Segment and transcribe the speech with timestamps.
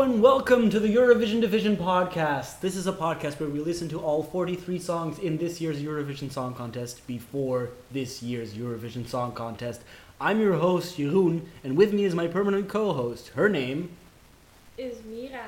[0.00, 2.60] and welcome to the Eurovision Division podcast.
[2.60, 6.32] This is a podcast where we listen to all 43 songs in this year's Eurovision
[6.32, 9.82] Song Contest before this year's Eurovision Song Contest.
[10.18, 13.28] I'm your host, Jeroen, and with me is my permanent co host.
[13.34, 13.90] Her name.
[14.78, 15.44] is Mira.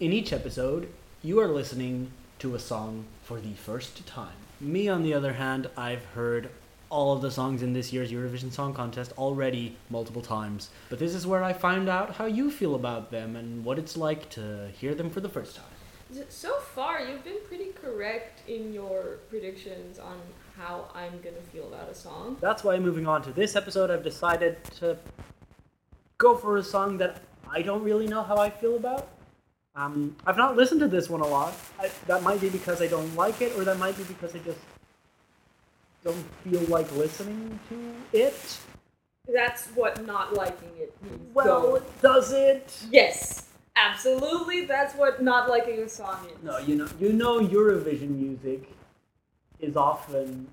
[0.00, 0.88] In each episode,
[1.22, 4.38] you are listening to a song for the first time.
[4.62, 6.48] Me, on the other hand, I've heard
[6.94, 10.70] all of the songs in this year's Eurovision Song Contest already multiple times.
[10.88, 13.96] But this is where I find out how you feel about them and what it's
[13.96, 16.22] like to hear them for the first time.
[16.28, 20.20] So far, you've been pretty correct in your predictions on
[20.56, 22.36] how I'm gonna feel about a song.
[22.40, 24.96] That's why, moving on to this episode, I've decided to
[26.18, 29.08] go for a song that I don't really know how I feel about.
[29.74, 31.54] Um, I've not listened to this one a lot.
[31.80, 34.38] I, that might be because I don't like it, or that might be because I
[34.38, 34.60] just
[36.04, 38.58] don't feel like listening to it.
[39.32, 41.34] That's what not liking it means.
[41.34, 41.82] Well, though.
[42.02, 42.78] does it?
[42.90, 44.66] yes, absolutely.
[44.66, 46.42] That's what not liking a song is.
[46.42, 48.68] No, you know, you know, Eurovision music
[49.58, 50.46] is often.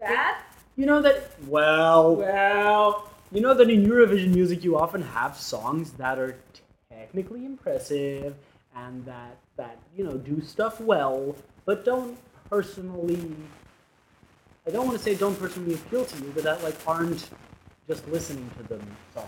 [0.00, 0.42] Bad?
[0.76, 1.30] You know that.
[1.46, 6.36] Well, Well, you know that in Eurovision music, you often have songs that are
[6.90, 8.34] technically impressive
[8.74, 12.18] and that that you know do stuff well, but don't
[12.50, 13.36] personally.
[14.68, 17.30] I don't want to say don't personally appeal to you, but that like aren't
[17.88, 19.26] just listening to them song.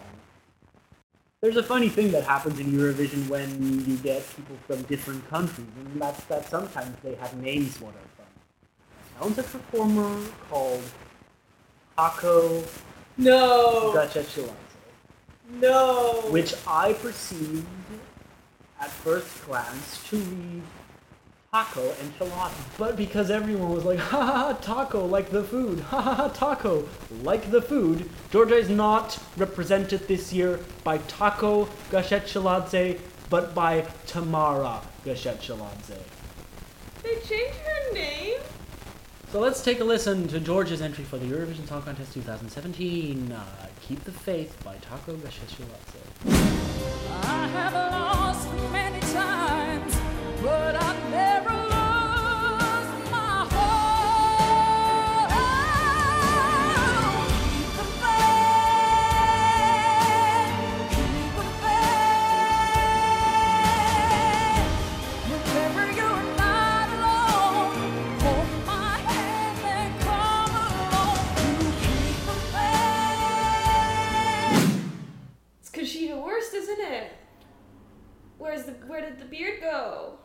[1.40, 5.66] There's a funny thing that happens in Eurovision when you get people from different countries,
[5.78, 8.26] and that's that sometimes they have names what are from.
[9.18, 10.82] Talented performer called
[11.96, 12.62] Ako
[13.16, 14.52] no, Gachechilance,
[15.52, 16.20] no.
[16.28, 17.66] which I perceived
[18.78, 20.62] at first glance to read
[21.52, 22.52] taco and enchilada.
[22.78, 26.28] But because everyone was like, ha ha ha, taco, like the food, ha ha ha,
[26.28, 26.88] taco,
[27.24, 34.80] like the food, Georgia is not represented this year by Taco Gachechiladze, but by Tamara
[35.04, 35.98] Gachechiladze.
[37.02, 38.38] They changed her name.
[39.32, 43.44] So let's take a listen to Georgia's entry for the Eurovision Song Contest 2017, uh,
[43.80, 45.98] Keep the Faith by Taco Gachechiladze.
[47.24, 49.99] I have lost many times,
[76.70, 77.12] isn't it?
[78.38, 80.18] Where's the where did the beard go?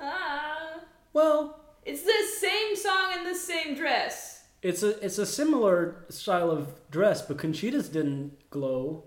[0.00, 0.80] Ah.
[1.12, 4.44] Well, It's the same song in the same dress.
[4.62, 9.04] It's a it's a similar style of dress, but Conchita's didn't glow.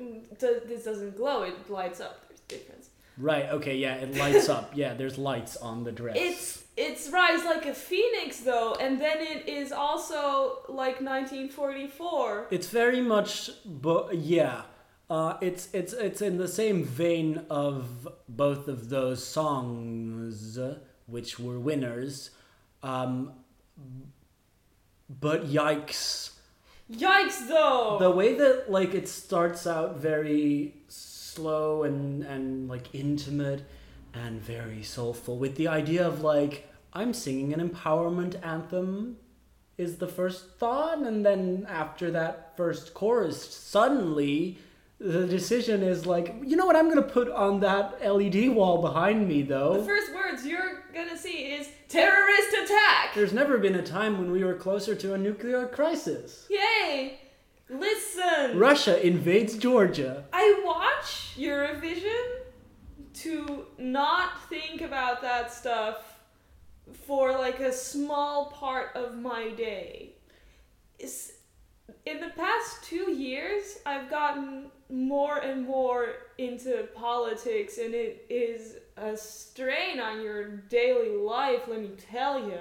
[0.00, 0.38] Mm,
[0.68, 2.14] This doesn't glow, it lights up.
[2.28, 2.90] There's a difference.
[3.18, 3.46] Right.
[3.50, 3.76] Okay.
[3.76, 3.94] Yeah.
[3.96, 4.72] It lights up.
[4.82, 4.94] Yeah.
[4.94, 6.16] There's lights on the dress.
[6.18, 12.46] It's it's rise like a phoenix though, and then it is also like 1944.
[12.50, 13.50] It's very much.
[13.64, 14.62] But yeah.
[15.12, 20.58] Uh, it's it's it's in the same vein of both of those songs,
[21.04, 22.30] which were winners.
[22.82, 23.34] Um,
[25.10, 26.30] but yikes.
[26.90, 27.98] Yikes though.
[28.00, 33.64] the way that like it starts out very slow and and like intimate
[34.14, 39.16] and very soulful with the idea of like i'm singing an empowerment anthem
[39.78, 44.58] is the first thought and then after that first chorus suddenly
[45.02, 49.26] the decision is like you know what i'm gonna put on that led wall behind
[49.26, 53.14] me though the first words you're gonna see is terrorist attack.
[53.14, 57.18] there's never been a time when we were closer to a nuclear crisis Yay!
[57.68, 58.58] Listen.
[58.58, 62.42] russia invades georgia I watch Eurovision
[63.14, 66.20] to not think about that stuff
[67.06, 70.14] for like a small part of my day.
[72.12, 76.06] In the past 2 years I've gotten more and more
[76.38, 82.58] into politics and it is a strain on your daily life, let me tell you.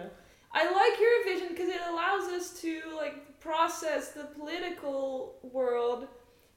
[0.53, 6.07] I like Eurovision because it allows us to like process the political world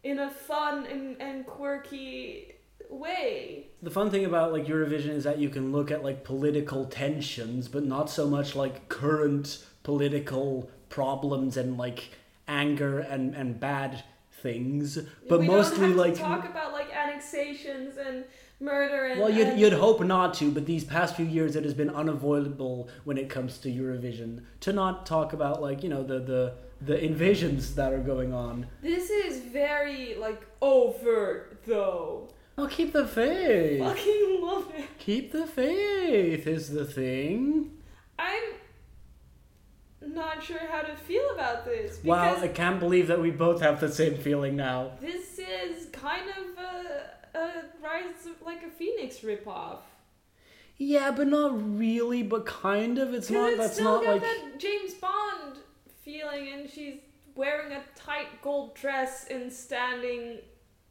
[0.02, 2.54] in a fun and, and quirky
[2.90, 3.68] way.
[3.82, 7.68] The fun thing about like Eurovision is that you can look at like political tensions,
[7.68, 12.10] but not so much like current political problems and like
[12.48, 14.02] anger and and bad
[14.42, 14.98] things,
[15.28, 18.24] but we mostly like to talk about like annexations and
[18.60, 21.64] murder and well, you'd, and- you'd hope not to, but these past few years it
[21.64, 26.02] has been unavoidable when it comes to Eurovision to not talk about like you know
[26.02, 28.66] the the the invasions that are going on.
[28.82, 32.28] This is very like overt though.
[32.56, 33.80] Oh, keep the faith.
[33.80, 34.86] Fucking love it.
[34.98, 37.72] Keep the faith is the thing.
[38.18, 38.42] I'm
[40.14, 43.80] not sure how to feel about this Wow, I can't believe that we both have
[43.80, 44.92] the same feeling now.
[45.00, 47.50] this is kind of a, a
[47.82, 49.78] rise of like a phoenix ripoff.
[50.76, 53.14] Yeah, but not really, but kind of.
[53.14, 53.50] It's not.
[53.50, 54.22] it's That's still not got like.
[54.22, 55.58] that James Bond
[56.04, 56.96] feeling, and she's
[57.36, 60.38] wearing a tight gold dress and standing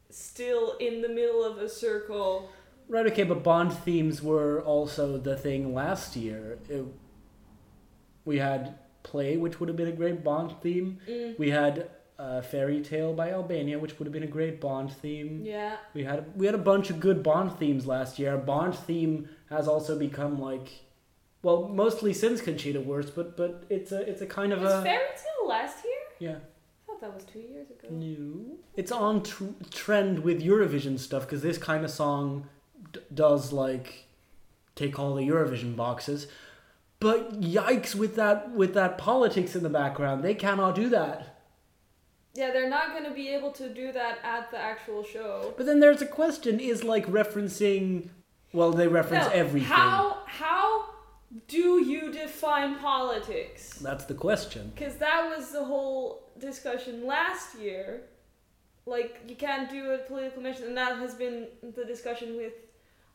[0.08, 2.50] still in the middle of a circle.
[2.88, 6.58] Right, okay, but Bond themes were also the thing last year.
[6.68, 6.84] It,
[8.24, 10.98] we had Play, which would have been a great Bond theme.
[11.08, 11.38] Mm.
[11.38, 15.42] We had uh, Fairy Tale by Albania, which would have been a great Bond theme.
[15.44, 15.76] Yeah.
[15.94, 18.36] We had we had a bunch of good Bond themes last year.
[18.36, 20.68] Bond theme has also become like,
[21.42, 24.82] well, mostly since Conchita Wurst, but but it's a it's a kind of Was a
[24.82, 26.02] Fairy Tale last year?
[26.30, 26.36] yeah.
[26.36, 27.88] I thought that was two years ago.
[27.90, 28.56] No.
[28.76, 32.46] It's on tr- trend with Eurovision stuff because this kind of song
[32.92, 34.06] d- does like
[34.76, 36.26] take all the Eurovision boxes.
[37.04, 40.24] But yikes with that with that politics in the background.
[40.24, 41.36] They cannot do that.
[42.32, 45.52] Yeah, they're not going to be able to do that at the actual show.
[45.58, 48.08] But then there's a question is like referencing
[48.54, 49.68] well they reference No, everything.
[49.68, 50.86] How how
[51.46, 53.74] do you define politics?
[53.80, 54.72] That's the question.
[54.74, 58.04] Because that was the whole discussion last year.
[58.86, 62.54] Like, you can't do a political mission and that has been the discussion with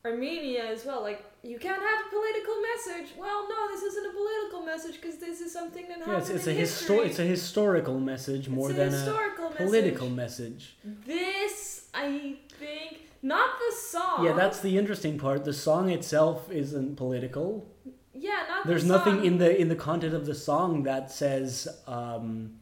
[0.06, 1.02] Armenia as well.
[1.02, 3.16] Like, you can't have a political message.
[3.18, 6.30] Well, no, this isn't a political message because this is something that happened Yeah, it's,
[6.30, 9.66] it's a in histo- it's a historical message more than historical a message.
[9.68, 10.76] political message.
[11.06, 14.26] This, I think, not the song.
[14.26, 15.44] Yeah, that's the interesting part.
[15.44, 17.68] The song itself isn't political.
[18.14, 18.64] yeah, not the song.
[18.68, 22.56] There's the nothing in the in the content of the song that says um,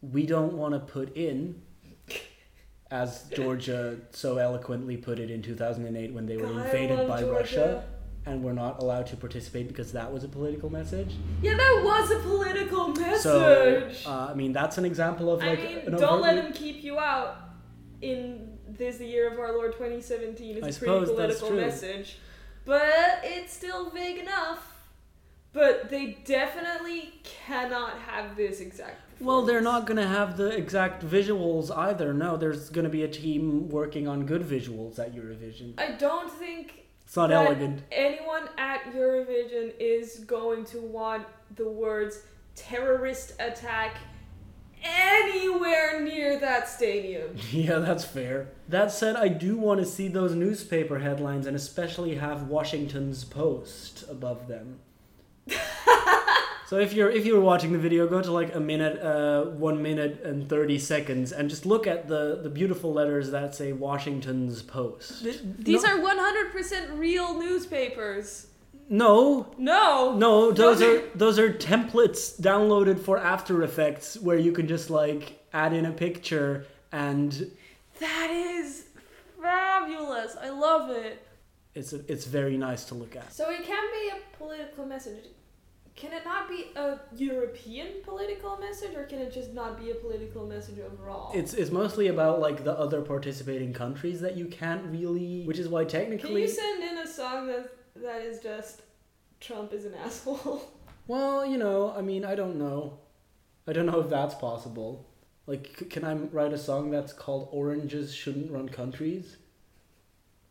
[0.00, 1.60] we don't want to put in,
[2.92, 7.32] as Georgia so eloquently put it in 2008 when they were God, invaded by Georgia.
[7.32, 7.84] Russia,
[8.26, 11.14] and were not allowed to participate because that was a political message.
[11.40, 13.22] Yeah, that was a political message.
[13.22, 16.84] So uh, I mean that's an example of I like mean, don't let them keep
[16.84, 17.36] you out
[18.02, 22.18] in this the year of our Lord 2017 is I a pretty political message.
[22.64, 24.71] But it's still vague enough.
[25.52, 31.04] But they definitely cannot have this exact Well, they're not going to have the exact
[31.04, 32.14] visuals either.
[32.14, 35.74] No, there's going to be a team working on good visuals at Eurovision.
[35.78, 37.82] I don't think It's not elegant.
[37.92, 41.26] anyone at Eurovision is going to want
[41.56, 42.22] the words
[42.54, 43.96] terrorist attack
[44.82, 47.36] anywhere near that stadium.
[47.52, 48.48] Yeah, that's fair.
[48.68, 54.04] That said, I do want to see those newspaper headlines and especially have Washington's Post
[54.08, 54.78] above them.
[56.72, 59.82] So if you're if you're watching the video, go to like a minute, uh, one
[59.82, 64.62] minute and thirty seconds, and just look at the the beautiful letters that say Washington's
[64.62, 65.22] Post.
[65.58, 68.46] These No- are 100% real newspapers.
[68.88, 70.16] no, No.
[70.16, 74.88] no, those No, are those are templates downloaded for After Effects where you can just
[74.88, 77.50] like add in a picture and
[78.00, 78.84] That is
[79.42, 80.36] fabulous.
[80.40, 81.20] I love it.
[81.74, 83.30] it's it's very nice to look at.
[83.30, 85.26] So it can be a political message.
[85.94, 89.94] Can it not be a European political message or can it just not be a
[89.94, 91.30] political message overall?
[91.34, 95.68] It's it's mostly about like the other participating countries that you can't really, which is
[95.68, 96.28] why technically.
[96.28, 98.82] Can you send in a song that that is just
[99.40, 100.62] Trump is an asshole?
[101.06, 102.98] well, you know, I mean, I don't know,
[103.68, 105.06] I don't know if that's possible.
[105.46, 109.36] Like, c- can I write a song that's called "Oranges Shouldn't Run Countries"?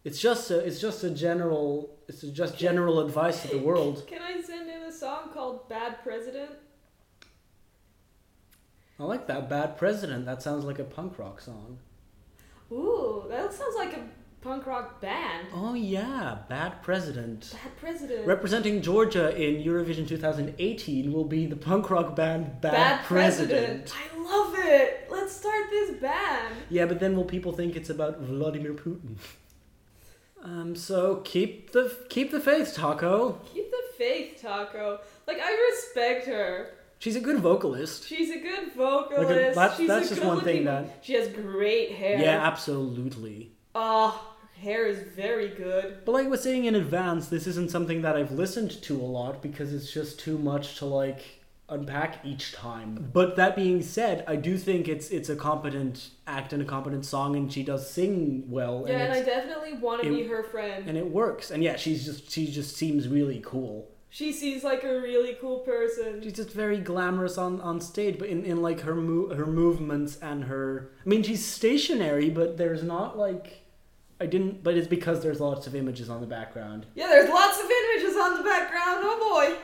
[0.03, 4.05] It's just a, it's just a general, it's just general advice to the world.
[4.07, 4.67] Can I send
[5.01, 6.51] song called Bad President?
[8.99, 11.79] I like that "Bad President." That sounds like a punk rock song.
[12.71, 14.03] Ooh, that sounds like a
[14.41, 15.47] punk rock band.
[15.55, 18.27] Oh yeah, "Bad President." Bad President.
[18.27, 23.91] Representing Georgia in Eurovision 2018 will be the punk rock band Bad, Bad President.
[23.97, 25.07] I love it.
[25.09, 26.53] Let's start this band.
[26.69, 29.15] Yeah, but then will people think it's about Vladimir Putin?
[30.43, 33.39] Um, so keep the keep the faith, Taco.
[33.53, 33.60] Keep
[34.01, 34.99] faith, Taco.
[35.27, 36.71] Like I respect her.
[36.99, 38.07] She's a good vocalist.
[38.07, 39.55] She's a good uh, vocalist.
[39.55, 42.19] that's- She's that's a just one thing that- she has great hair.
[42.19, 43.51] Yeah, absolutely.
[43.75, 44.09] Oh,
[44.55, 45.99] her hair is very good.
[46.05, 49.09] But like I was saying in advance, this isn't something that I've listened to a
[49.19, 51.21] lot because it's just too much to like
[51.69, 53.09] unpack each time.
[53.13, 57.05] But that being said, I do think it's it's a competent act and a competent
[57.05, 58.83] song, and she does sing well.
[58.85, 60.87] Yeah, and and I definitely want to be her friend.
[60.87, 61.49] and it works.
[61.49, 63.87] And yeah, she's just she just seems really cool.
[64.13, 66.21] She seems like a really cool person.
[66.21, 70.17] She's just very glamorous on, on stage, but in, in like her mo- her movements
[70.21, 70.91] and her.
[71.05, 73.63] I mean, she's stationary, but there's not like.
[74.19, 76.85] I didn't, but it's because there's lots of images on the background.
[76.93, 78.99] Yeah, there's lots of images on the background.
[79.01, 79.17] Oh
[79.49, 79.57] boy.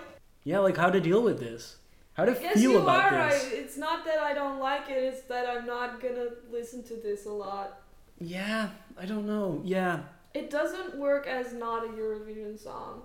[0.46, 1.76] Yeah, like how to deal with this,
[2.14, 3.52] how to Yes, feel about are this.
[3.52, 5.04] It's not that I don't like it.
[5.04, 7.82] It's that I'm not gonna listen to this a lot.
[8.18, 9.62] Yeah, I don't know.
[9.66, 13.02] Yeah, It doesn't work as not a Eurovision song.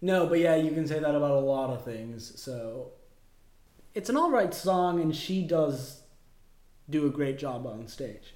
[0.00, 2.40] No, but yeah, you can say that about a lot of things.
[2.40, 2.92] So,
[3.94, 6.02] it's an all right song, and she does
[6.88, 8.34] do a great job on stage.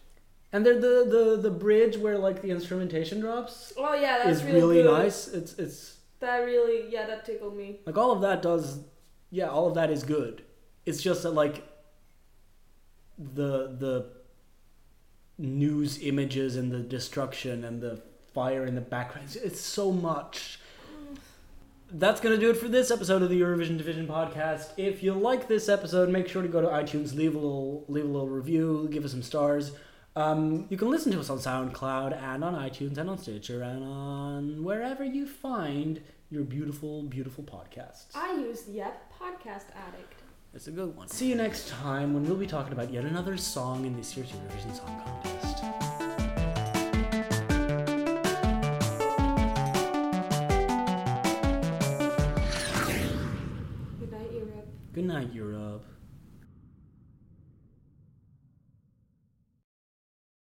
[0.52, 4.45] And there, the the the bridge where like the instrumentation drops Oh yeah, that's is
[4.45, 4.90] real really good.
[4.92, 5.28] nice.
[5.28, 7.81] It's it's That really, yeah, that tickled me.
[7.87, 8.81] like all of that does,
[9.31, 10.42] yeah, all of that is good.
[10.85, 11.66] It's just that like
[13.19, 14.11] the the
[15.38, 18.02] news images and the destruction and the
[18.35, 19.37] fire in the background.
[19.42, 20.59] It's so much.
[21.94, 24.70] That's gonna do it for this episode of the Eurovision Division podcast.
[24.78, 28.04] If you like this episode, make sure to go to iTunes, leave a little leave
[28.04, 29.72] a little review, give us some stars.
[30.16, 33.84] Um, you can listen to us on SoundCloud and on iTunes and on Stitcher and
[33.84, 38.06] on wherever you find your beautiful, beautiful podcasts.
[38.14, 40.14] I used Yep Podcast Addict.
[40.54, 41.08] It's a good one.
[41.08, 44.30] See you next time when we'll be talking about yet another song in this year's
[44.30, 45.91] Eurovision Song Contest.
[54.94, 55.91] Good night, Europe.